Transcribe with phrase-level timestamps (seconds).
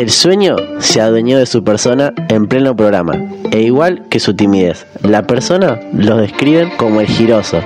[0.00, 3.12] El sueño se adueñó de su persona en pleno programa,
[3.52, 7.60] e igual que su timidez, la persona lo describen como el giroso,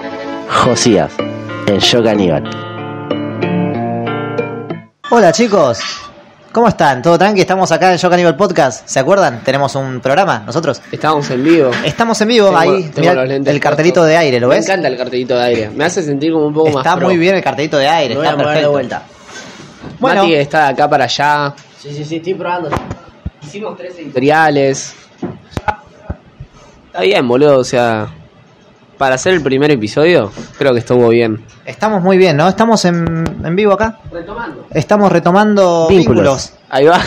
[0.50, 1.12] Josías,
[1.68, 2.42] en Shock Aníbal.
[5.10, 5.78] Hola chicos,
[6.50, 7.02] ¿cómo están?
[7.02, 7.40] ¿Todo tranqui?
[7.40, 8.84] Estamos acá en Yo Caníbal Podcast.
[8.88, 9.44] ¿Se acuerdan?
[9.44, 10.82] Tenemos un programa, nosotros.
[10.90, 11.70] Estamos en vivo.
[11.84, 12.82] Estamos en vivo, Tengo- ahí.
[12.92, 14.08] tengo mirá los lentes el cartelito puestos.
[14.08, 14.66] de aire, ¿lo Me ves?
[14.66, 15.70] encanta el cartelito de aire.
[15.70, 17.06] Me hace sentir como un poco más Está pro.
[17.06, 18.72] muy bien el cartelito de aire, Me voy está a mover de perfecto.
[18.72, 19.02] vuelta.
[20.00, 21.54] Bueno, Mati está de acá para allá.
[21.84, 22.70] Sí, sí, sí, estoy probando.
[23.42, 24.94] Hicimos tres editoriales.
[26.86, 27.58] Está bien, boludo.
[27.58, 28.08] O sea,
[28.96, 31.44] para hacer el primer episodio, creo que estuvo bien.
[31.66, 32.48] estamos muy bien, ¿no?
[32.48, 33.98] Estamos en, en vivo acá.
[34.10, 34.66] Retomando.
[34.70, 36.22] Estamos retomando Vínculos.
[36.22, 36.52] vínculos.
[36.70, 37.02] Ahí va.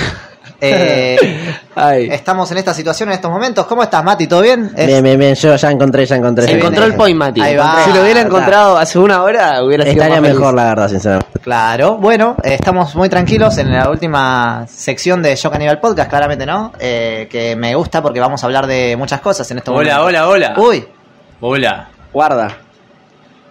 [0.60, 1.18] Eh,
[1.76, 2.08] Ay.
[2.12, 3.66] estamos en esta situación en estos momentos.
[3.68, 4.26] ¿Cómo estás, Mati?
[4.28, 4.72] ¿Todo bien?
[4.76, 6.46] Es- Bien, bien, bien, yo ya encontré, ya encontré.
[6.46, 7.42] Se encontró el point, Mati.
[7.42, 7.84] Ahí va.
[7.86, 8.28] Si lo hubiera Está.
[8.30, 10.40] encontrado hace una hora, hubiera sido Estaría más feliz.
[10.40, 11.40] mejor, la verdad, sinceramente.
[11.40, 16.46] Claro, bueno, eh, estamos muy tranquilos en la última sección de Shock Aníbal Podcast, claramente,
[16.46, 16.74] ¿no?
[16.80, 20.24] Eh, que me gusta porque vamos a hablar de muchas cosas en estos Hola, momentos.
[20.24, 20.68] hola, hola.
[20.68, 20.88] Uy,
[21.40, 22.58] Hola, Guarda.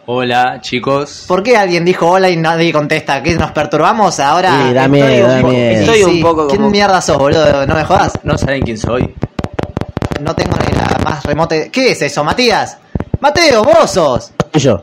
[0.06, 1.24] Hola, chicos.
[1.26, 3.22] ¿por qué alguien dijo hola y nadie contesta?
[3.22, 4.66] ¿Qué nos perturbamos ahora?
[4.68, 5.80] Sí, da miedo, un da poco- miedo.
[5.80, 7.66] Estoy un poco ¿Quién como- mierda sos, boludo?
[7.66, 8.12] No me jodas.
[8.22, 9.14] No saben quién soy.
[10.20, 11.54] No tengo ni la más remota...
[11.70, 12.78] ¿Qué es eso, Matías?
[13.20, 14.32] Mateo, vos sos.
[14.54, 14.82] Yo,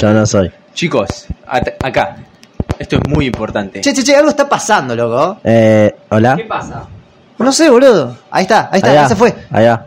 [0.00, 0.50] yo no soy.
[0.72, 2.16] Chicos, acá.
[2.78, 3.80] Esto es muy importante.
[3.80, 5.40] Che, che, che, algo está pasando, loco.
[5.44, 6.36] Eh, hola.
[6.36, 6.84] ¿Qué pasa?
[7.38, 8.16] No sé, boludo.
[8.30, 9.34] Ahí está, ahí está, Allá, ya se fue.
[9.50, 9.84] Allá.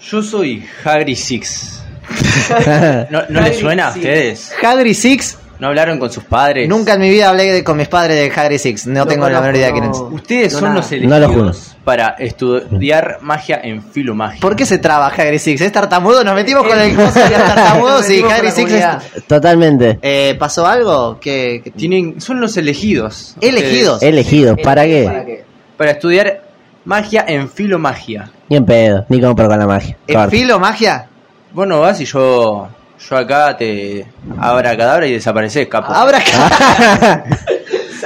[0.00, 1.83] Yo soy Hagrid Six.
[3.10, 4.52] ¿No, no les suena a ustedes?
[4.62, 5.38] Hagrid Six.
[5.56, 6.68] ¿No hablaron con sus padres?
[6.68, 8.86] Nunca en mi vida hablé de- con mis padres de Hagrid Six.
[8.88, 9.96] No, No tengo la menor idea de quién es.
[9.98, 10.80] Ustedes No, son nada.
[10.90, 11.40] los No lo juro.
[11.44, 14.40] elegidos para estudiar magia en filomagia.
[14.40, 15.60] ¿Por qué se traba Hagrid Six?
[15.60, 16.24] ¿Es tartamudo?
[16.24, 18.72] Nos metimos con el coso de los tartamudos Nos y metimos con Hagrid la Six
[18.72, 18.80] es...
[18.84, 19.02] comunidad.
[19.28, 19.98] Totalmente.
[20.02, 21.18] Eh, ¿Pasó algo?
[21.20, 23.36] ¿Qué, qué- Tienen, son los elegidos.
[23.40, 23.94] Elegidos.
[23.94, 25.22] Ustedes, Elegidos, ¿para ¿Para qué?
[25.26, 25.44] qué?
[25.76, 26.42] Para estudiar
[26.84, 28.30] magia en filomagia.
[28.48, 29.96] Ni en pedo, ni compro con la magia.
[30.06, 30.30] ¿En Corta.
[30.30, 31.06] filo magia?
[31.54, 32.68] Vos no vas y yo,
[33.08, 34.06] yo acá te
[34.38, 35.92] abra cadabra y desapareces, capo.
[35.92, 37.24] Abra acá.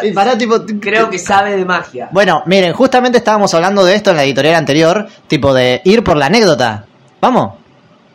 [0.03, 0.57] y pará, tipo...
[0.81, 2.09] Creo que sabe de magia.
[2.13, 6.17] Bueno, miren, justamente estábamos hablando de esto en la editorial anterior, tipo de ir por
[6.17, 6.85] la anécdota.
[7.21, 7.55] Vamos,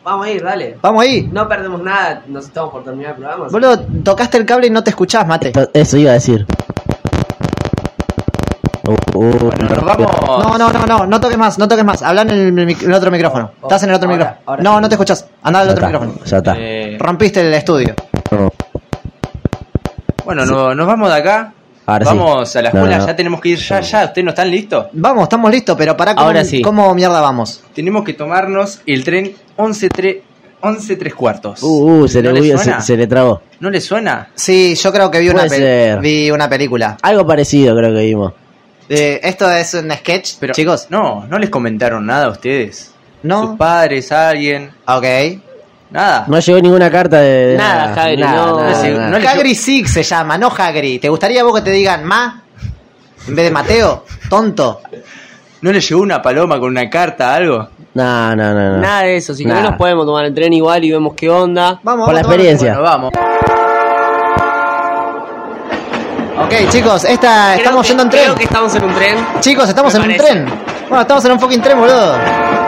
[0.04, 0.76] Vamos a ir, dale.
[0.82, 1.22] vamos ahí.
[1.32, 3.48] No perdemos nada, nos estamos por terminar el programa.
[3.50, 5.48] Boludo, tocaste el cable y no te escuchás, mate.
[5.48, 6.46] Esto- Eso iba a decir.
[8.86, 10.10] Uh, uh, Bueno, nos vamos.
[10.44, 12.02] No, no, no, no, no toques más, no toques más.
[12.02, 13.52] Habla en el, mic- en el otro micrófono.
[13.60, 14.42] Oh, Estás en el otro ahora, micrófono.
[14.46, 14.82] ahora no, sí.
[14.82, 15.26] no te escuchás.
[15.42, 16.24] Anda al ya otro está, micrófono.
[16.26, 16.54] Ya está.
[16.58, 17.94] Eh, Rompiste el estudio.
[18.30, 18.52] No.
[20.24, 21.52] bueno, no- nos vamos de acá.
[21.86, 22.16] Ahora sí.
[22.16, 23.06] vamos a la No, escuela, no.
[23.06, 24.04] ya tenemos que ir ya, ya.
[24.06, 24.86] ¿Ustedes no están listos?
[24.92, 26.62] Vamos, estamos listos, pero para cómo, Ahora sí.
[26.62, 27.62] cómo mierda vamos.
[27.74, 30.20] Tenemos que tomarnos el tren 11 tre-
[30.62, 31.62] 11 tres cuartos.
[31.62, 32.80] Uh, uh, se, ¿No le, hubo- se, suena?
[32.80, 33.42] se le trabó.
[33.60, 34.28] ¿No les suena?
[34.34, 36.00] Sí, yo creo que vi una, Puede pel- ser.
[36.00, 36.96] vi una película.
[37.02, 38.32] Algo parecido creo que vimos.
[38.88, 40.86] Eh, esto es un sketch, Pero, chicos.
[40.90, 42.76] No, no les comentaron nada a ustedes.
[42.86, 43.56] Sus No.
[43.56, 44.70] padres, alguien.
[44.86, 45.04] Ok.
[45.90, 46.24] Nada.
[46.26, 47.46] No llegó ninguna carta de...
[47.48, 47.94] de Nada, no.
[48.16, 49.08] nada, No, nada.
[49.10, 51.00] no le- Hagrid Six se llama, no Hagrid.
[51.00, 52.42] ¿Te gustaría vos que te digan Ma?
[53.28, 54.80] En vez de Mateo, tonto.
[55.62, 57.68] ¿No les llegó una paloma con una carta, algo?
[57.94, 58.78] No, no, no, no.
[58.78, 61.80] Nada de eso, si no nos podemos tomar el tren igual y vemos qué onda.
[61.82, 62.72] Vamos, Por la vamos a tomar- experiencia.
[62.74, 63.12] Bueno, vamos.
[66.44, 68.22] Ok, chicos, esta, Creo estamos que- yendo en tren.
[68.24, 69.16] Creo que estamos en un tren.
[69.40, 70.46] Chicos, estamos Me en un tren.
[70.88, 72.18] Bueno, estamos en un fucking tren, boludo.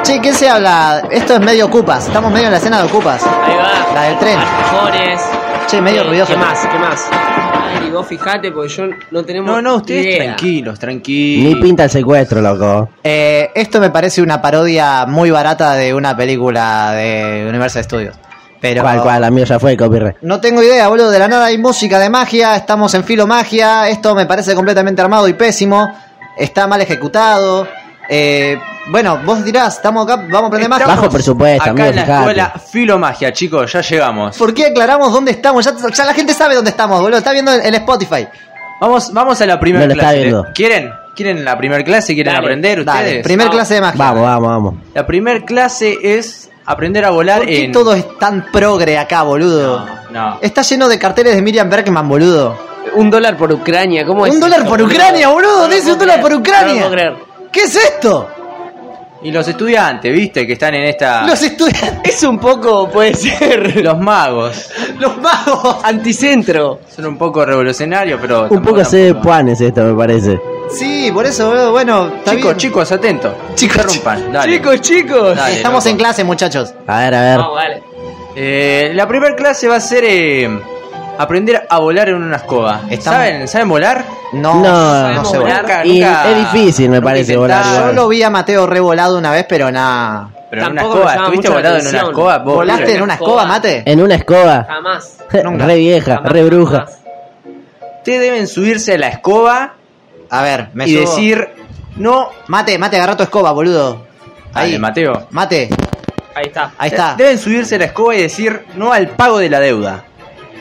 [0.02, 1.02] Che, ¿qué se habla?
[1.10, 2.06] Esto es medio ocupas.
[2.06, 3.22] Estamos medio en la escena de ocupas.
[3.24, 3.94] Ahí va.
[3.94, 4.38] La del tren.
[4.38, 5.20] Alfajores.
[5.66, 6.32] Che, medio Eh, ruidoso.
[6.32, 6.60] ¿Qué más?
[6.66, 7.08] ¿Qué más?
[7.82, 10.24] Ay, vos fijate porque yo no tenemos No, no, ustedes idea.
[10.24, 11.54] tranquilos, tranquilos.
[11.54, 12.88] Ni pinta el secuestro, loco.
[13.02, 18.16] Eh, esto me parece una parodia muy barata de una película de Universal Studios.
[18.60, 19.20] Pero ¿Cuál, cuál?
[19.20, 20.16] La mía ya fue, copyright.
[20.22, 21.10] No tengo idea, boludo.
[21.10, 22.56] De la nada hay música de magia.
[22.56, 23.88] Estamos en filo magia.
[23.88, 25.92] Esto me parece completamente armado y pésimo.
[26.38, 27.66] Está mal ejecutado.
[28.08, 28.58] Eh,
[28.88, 30.86] bueno, vos dirás, estamos acá, vamos a aprender magia.
[30.86, 32.18] Bajo presupuesto, Acá amigo, en la fijate.
[32.20, 34.36] escuela Filomagia, chicos, ya llegamos.
[34.38, 35.64] ¿Por qué aclaramos dónde estamos?
[35.64, 37.18] Ya, ya la gente sabe dónde estamos, boludo.
[37.18, 38.28] Está viendo el, el Spotify.
[38.80, 40.22] Vamos, vamos a la primera No lo está clase.
[40.22, 40.46] viendo.
[40.54, 40.90] ¿Quieren?
[41.16, 42.14] ¿Quieren la primera clase?
[42.14, 43.24] ¿Quieren Dale, aprender Dale, ustedes?
[43.24, 43.56] primer Vamos.
[43.56, 43.98] clase de magia.
[43.98, 44.74] Vamos, vamos, vamos.
[44.94, 47.72] La primera clase es aprender a volar ¿Por qué en.
[47.72, 49.86] todo es tan progre acá, boludo?
[50.10, 50.38] No.
[50.40, 52.58] Está lleno de carteles de Miriam Bergman, boludo.
[52.94, 54.34] Un dólar por Ucrania, ¿cómo es?
[54.34, 54.94] Un dólar esto, por boludo?
[54.94, 55.68] Ucrania, boludo.
[55.68, 56.66] No Dice un dólar creer, por Ucrania.
[56.68, 57.14] No lo puedo creer.
[57.52, 58.28] ¿Qué es esto?
[59.22, 60.46] Y los estudiantes, ¿viste?
[60.46, 61.26] Que están en esta.
[61.26, 63.82] Los estudiantes, Es un poco, puede ser.
[63.82, 64.70] Los magos.
[65.00, 65.78] los magos.
[65.82, 66.80] Anticentro.
[66.94, 68.46] Son un poco revolucionarios, pero.
[68.50, 70.38] Un poco se de puanes esto, me parece.
[70.70, 71.70] Sí, por eso, boludo.
[71.72, 72.56] Bueno, está Chicos, bien.
[72.56, 73.32] chicos, atentos.
[73.54, 74.52] Chicos, Interrumpan, dale.
[74.52, 75.36] Chicos, chicos.
[75.36, 75.90] Dale, Estamos loco.
[75.92, 76.74] en clase, muchachos.
[76.86, 77.38] A ver, a ver.
[77.38, 77.82] Vamos, dale.
[78.34, 80.60] Eh, la primera clase va a ser eh,
[81.18, 82.80] aprender a volar en una escoba.
[82.90, 84.04] Estamos- ¿Saben, ¿Saben volar?
[84.32, 85.62] No, No, no, sabemos sé volar.
[85.62, 85.86] volar.
[85.86, 87.64] Y Nunca- es difícil, me nunca parece, volar.
[87.64, 87.94] Yo igual.
[87.94, 90.28] lo vi a Mateo revolado una vez, pero nada.
[90.50, 92.10] Pero en una Tampoco me escoba, llama ¿estuviste mucho la volado en una atención.
[92.10, 92.38] escoba?
[92.38, 93.30] Vos, ¿Volaste en una escoba?
[93.42, 93.82] escoba, mate?
[93.86, 94.66] En una escoba.
[94.68, 95.18] Jamás.
[95.44, 95.66] Nunca.
[95.66, 96.76] re vieja, Jamás, re bruja.
[96.80, 96.98] jamás.
[97.98, 99.74] Ustedes deben subirse a la escoba
[100.30, 101.00] A ver, me y subo.
[101.10, 101.48] decir,
[101.96, 102.28] no...
[102.48, 104.06] Mate, mate, agarra tu escoba, boludo.
[104.54, 105.26] Ahí, Dale, Mateo.
[105.30, 105.68] Mate,
[106.34, 106.72] Ahí está.
[106.78, 107.14] ahí está.
[107.16, 110.04] Deben subirse a la escoba y decir, no al pago de la deuda.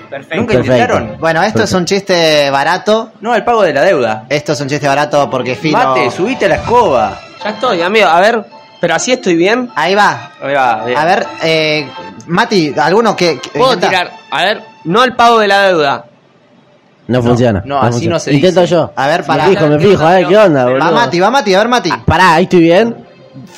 [0.10, 0.36] Perfecto.
[0.38, 0.74] ¿Nunca Perfecto.
[0.76, 1.18] intentaron?
[1.20, 3.12] Bueno, esto es un chiste barato.
[3.22, 4.26] No al pago de la deuda.
[4.30, 5.78] Esto es un chiste barato porque Filo.
[5.78, 7.20] Mate, subiste a la escoba.
[7.44, 8.08] Ya estoy, amigo.
[8.08, 8.46] A ver,
[8.80, 9.70] pero así estoy bien.
[9.76, 10.32] Ahí va.
[10.42, 10.98] Ahí va, bien.
[10.98, 11.90] A ver, eh,
[12.28, 13.40] Mati, ¿alguno que.
[13.42, 13.90] que- Puedo intenta?
[13.90, 14.12] tirar.
[14.32, 16.06] A ver, no al pago de la deuda.
[17.08, 17.62] No, funciona.
[17.66, 18.16] no, así funciona.
[18.16, 18.74] no se Intento dice.
[18.74, 18.92] yo.
[18.96, 19.44] A ver, pará.
[19.48, 20.06] Me fijo, me fijo.
[20.06, 20.80] A ver, ¿qué onda, boludo?
[20.80, 21.90] Va Mati, va Mati, a ver Mati.
[21.94, 22.96] Ah, pará, ahí estoy bien.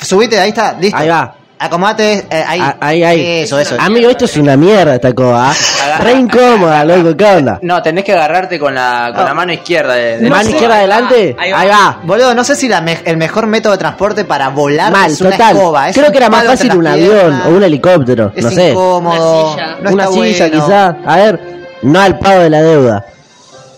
[0.02, 0.96] Subite, ahí está, listo.
[0.96, 1.34] Ahí va.
[1.60, 2.60] Acomodate, eh, ahí.
[2.62, 3.20] Ah, Ahí, ahí.
[3.42, 3.74] Eso, eso.
[3.80, 5.50] Amigo, esto es una mierda esta coba.
[5.50, 5.54] ¿ah?
[5.98, 7.58] Re incómoda, loco, ¿qué onda?
[7.62, 10.48] No, tenés que agarrarte con la, con la mano izquierda de, de ¿De la mano
[10.50, 11.34] izquierda adelante?
[11.36, 11.74] Ahí Ahí va.
[11.76, 12.00] va.
[12.04, 15.20] Boludo, no sé si la me- el mejor método de transporte para volar Mal, es
[15.20, 15.56] una total.
[15.56, 15.88] escoba.
[15.88, 17.62] es Creo un que era más palo entre fácil un las avión piernas, o un
[17.64, 18.32] helicóptero.
[18.36, 18.70] Es no sé.
[18.70, 19.40] incómodo.
[19.42, 19.76] Una silla.
[19.82, 20.64] no una está silla bueno.
[20.64, 20.86] quizá.
[21.12, 21.40] A ver,
[21.82, 23.04] no al pago de la deuda.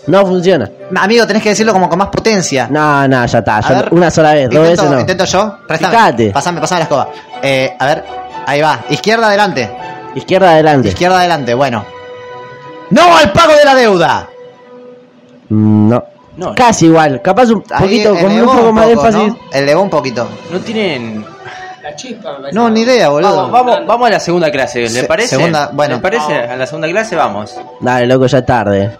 [0.07, 0.69] No funciona.
[0.95, 2.67] Amigo, tenés que decirlo como con más potencia.
[2.69, 3.57] No, no, ya está.
[3.57, 4.99] A yo- ver, una sola vez, dos intento, veces no.
[5.01, 5.57] Intento yo.
[5.67, 6.31] Préstame.
[6.31, 7.07] Pasame, pasame la escoba.
[7.41, 8.03] Eh, a ver,
[8.47, 8.79] ahí va.
[8.89, 9.69] Izquierda adelante.
[10.15, 10.87] Izquierda adelante.
[10.89, 11.85] Izquierda adelante, bueno.
[12.89, 14.27] ¡No al pago de la deuda!
[15.49, 16.03] No.
[16.37, 16.55] No.
[16.55, 17.21] Casi igual.
[17.21, 19.27] Capaz un Ahí poquito, con un poco un más de poco, énfasis.
[19.33, 19.39] ¿no?
[19.51, 20.27] Elevó un poquito.
[20.51, 21.25] No tienen...
[21.83, 22.51] La chispa, me.
[22.51, 23.35] No, ni idea, boludo.
[23.35, 25.35] Vamos, vamos, vamos a la segunda clase, ¿le Se- parece?
[25.35, 25.95] segunda, bueno.
[25.95, 26.33] ¿Le parece?
[26.35, 27.59] A la segunda clase vamos.
[27.79, 28.97] Dale, loco, ya es tarde.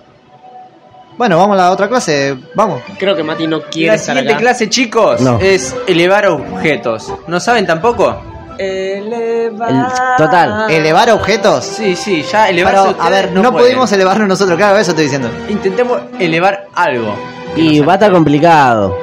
[1.18, 2.36] Bueno, vamos a la otra clase.
[2.56, 2.82] Vamos.
[2.98, 4.42] Creo que Mati no quiere La estar siguiente acá.
[4.42, 5.40] clase, chicos, No.
[5.40, 7.14] es elevar objetos.
[7.28, 8.20] ¿No saben tampoco?
[8.58, 9.70] Elevar.
[9.70, 9.86] El-
[10.18, 10.72] total.
[10.72, 11.66] ¿Elevar objetos?
[11.66, 15.30] Sí, sí, ya elevarse Pero, a ver, no, pudimos elevarnos nosotros, claro, eso estoy diciendo.
[15.50, 17.16] Intentemos elevar algo.
[17.56, 18.98] Y va a estar complicado.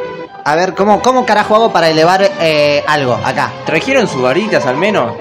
[0.45, 3.53] A ver, ¿cómo, cómo carajo hago para elevar eh, algo acá?
[3.67, 5.13] ¿Trajeron sus varitas al menos?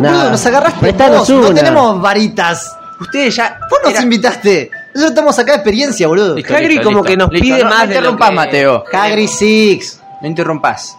[0.00, 1.54] Boludo, nos agarraste Prestanos vos, no una.
[1.54, 2.76] tenemos varitas.
[3.00, 3.58] Ustedes ya...
[3.68, 4.70] Vos nos era- invitaste.
[4.94, 6.34] Nosotros estamos acá de experiencia, boludo.
[6.36, 7.08] Listo, Hagrid listo, como listo.
[7.10, 8.84] que nos Listo, pide no, más No de lo interrumpas, que- Mateo.
[8.92, 10.00] Hagrid Six.
[10.22, 10.96] No interrumpas.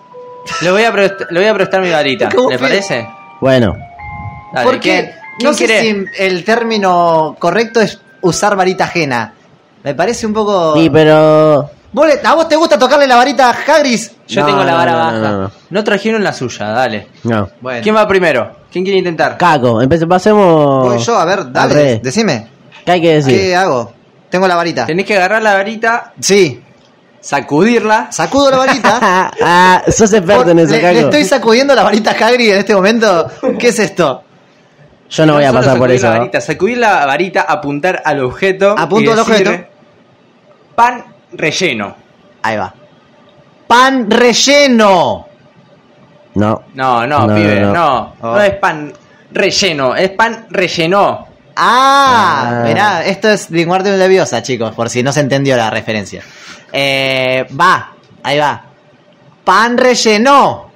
[0.62, 2.30] Le voy a, le voy a prestar mi varita.
[2.36, 3.07] ¿Cómo ¿Le parece?
[3.41, 3.75] Bueno,
[4.53, 5.06] Dale, Porque ¿quién,
[5.38, 5.81] quién no sé quiere?
[5.81, 9.33] si el término correcto es usar varita ajena.
[9.83, 10.75] Me parece un poco.
[10.75, 11.69] sí, pero.
[11.92, 14.00] ¿Vos le- ¿A vos te gusta tocarle la varita a Hagrid?
[14.27, 15.12] Yo No, tengo la vara no, baja.
[15.18, 17.07] No, no, No trajeron la suya, dale.
[17.24, 17.50] no.
[17.62, 17.81] Bueno.
[17.81, 18.51] ¿Quién va primero?
[18.71, 19.38] ¿Quién quiere intentar?
[19.38, 20.88] Caco, empecé, pasemos.
[20.88, 22.00] Voy yo, a ver, al dale.
[22.03, 22.47] Decime.
[22.85, 23.35] ¿Qué hay que decir?
[23.37, 23.93] ¿Qué hago?
[24.29, 24.85] Tengo la varita.
[24.85, 26.61] Tenés que agarrar la varita, Sí.
[27.19, 28.11] sacudirla.
[28.11, 28.99] Sacudo la varita.
[29.01, 30.93] Ah, ah, sos experto en eso, le, Caco.
[30.93, 33.27] le estoy sacudiendo la varita a Hagrid en este momento.
[33.57, 34.23] ¿Qué es esto?
[35.09, 36.07] Yo no voy a pasar por eso.
[36.09, 38.75] La varita, sacudir la varita, apuntar al objeto.
[38.77, 39.67] Apunto y al decir, objeto.
[40.75, 41.03] Pan
[41.33, 41.95] relleno.
[42.43, 42.73] Ahí va.
[43.67, 45.27] Pan relleno.
[46.35, 46.63] No.
[46.75, 47.73] No, no, No, pibe, no.
[47.73, 47.73] no.
[47.73, 48.39] No, Oh.
[48.39, 48.93] es pan
[49.31, 51.27] relleno, es pan relleno.
[51.61, 52.63] Ah, Ah.
[52.65, 56.23] mirá, esto es Wingardium Leviosa, chicos, por si no se entendió la referencia.
[56.71, 58.63] Eh, va, ahí va.
[59.44, 60.69] Pan relleno.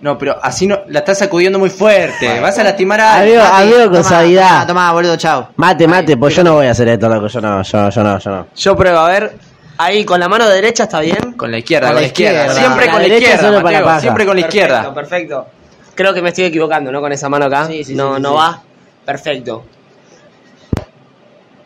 [0.00, 2.40] No, pero así no, la estás sacudiendo muy fuerte.
[2.40, 3.40] Vas a lastimar a alguien.
[3.40, 4.66] Amigo, con suavidad.
[4.66, 5.50] Tomá, boludo, chao.
[5.56, 7.28] Mate, mate, pues yo no voy a hacer esto, loco.
[7.28, 8.46] Yo no, yo, yo no, yo no.
[8.54, 9.36] Yo pruebo, a ver.
[9.78, 11.32] Ahí, con la mano derecha está bien.
[11.34, 12.46] Con la izquierda, Con la la izquierda.
[12.46, 12.60] izquierda.
[12.60, 14.00] Siempre La con la izquierda, para.
[14.00, 14.76] Siempre con la izquierda.
[14.92, 15.46] Perfecto, perfecto.
[15.94, 17.00] Creo que me estoy equivocando, ¿no?
[17.00, 17.66] Con esa mano acá.
[17.68, 18.34] Sí, sí, no, sí, no sí.
[18.36, 18.62] va.
[19.04, 19.64] Perfecto.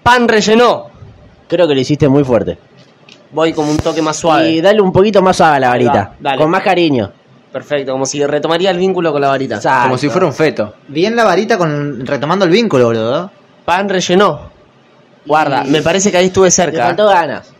[0.07, 0.87] Pan rellenó.
[1.49, 2.57] Creo que lo hiciste muy fuerte.
[3.33, 4.51] Voy como un toque más suave.
[4.53, 6.13] Y dale un poquito más suave a la va, varita.
[6.21, 6.39] dale.
[6.39, 7.11] Con más cariño.
[7.53, 9.57] Perfecto, como si retomaría el vínculo con la varita.
[9.57, 9.83] Exacto.
[9.89, 10.75] Como si fuera un feto.
[10.87, 13.33] Bien la varita con retomando el vínculo, boludo.
[13.65, 14.43] Pan rellenó.
[15.27, 16.85] Guarda, me parece que ahí estuve Le cerca.
[16.87, 17.53] faltó ganas.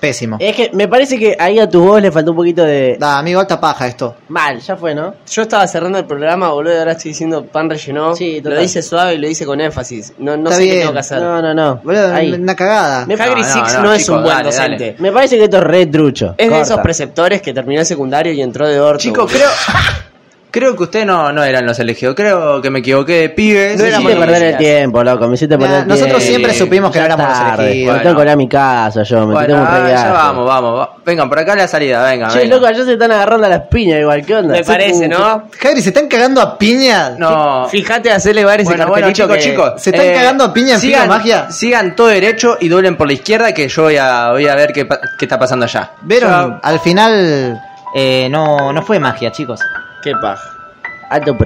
[0.00, 0.36] Pésimo.
[0.40, 2.96] Es que me parece que ahí a tu voz le faltó un poquito de.
[2.98, 4.14] Da, amigo, alta paja esto.
[4.28, 5.14] Mal, ya fue, ¿no?
[5.30, 8.14] Yo estaba cerrando el programa, boludo, y ahora estoy diciendo pan rellenó.
[8.14, 8.54] Sí, total.
[8.54, 10.12] lo dice suave y lo dice con énfasis.
[10.18, 10.80] No, no Está sé qué bien.
[10.82, 11.18] tengo que hacer.
[11.22, 11.76] No, no, no.
[11.82, 12.32] Boludo, Ahí.
[12.32, 13.06] una cagada.
[13.06, 14.74] Me- Hagrid No, no, Six no, no, es chicos, un buen dale, dale.
[14.76, 15.02] docente.
[15.02, 16.34] Me parece que esto es re trucho.
[16.36, 16.62] Es de Corta.
[16.62, 18.98] esos preceptores que terminó el secundario y entró de orto.
[19.02, 19.38] Chicos, boludo.
[19.38, 19.50] creo.
[20.58, 22.14] Creo que ustedes no, no eran los elegidos.
[22.14, 23.76] Creo que me equivoqué de pibes.
[23.76, 25.28] No Me hiciste perder el tiempo, loco.
[25.28, 26.26] Me hiciste perder el nosotros tiempo.
[26.28, 27.64] siempre supimos que no éramos los tarde.
[27.66, 27.96] elegidos.
[27.98, 29.26] Me tengo que ir a mi casa yo.
[29.26, 30.78] Me Bueno, ah, ya vamos, vamos.
[30.80, 32.28] va- Vengan, por acá la salida, venga.
[32.28, 32.54] Che, venga.
[32.54, 34.24] loco, allá se están agarrando a las piñas igual.
[34.24, 34.54] ¿Qué onda?
[34.54, 35.42] Me parece, ¿no?
[35.62, 37.10] Hagrid, ¿se están cagando a piña?
[37.18, 37.68] No.
[37.68, 39.72] Fíjate hacerle ver ese Bueno, bueno, chicos, que- chicos.
[39.76, 41.50] ¿Se están cagando a piña en sigan, Magia?
[41.50, 44.72] Sigan todo derecho y doblen por la izquierda que yo voy a, voy a ver
[44.72, 45.90] qué, pa- qué está pasando allá.
[46.00, 46.30] ¿Vieron?
[46.30, 46.60] Chao.
[46.62, 47.60] Al final
[47.94, 49.60] eh, no, no fue magia, chicos.
[50.06, 50.56] Qué paja.
[51.10, 51.36] Alto.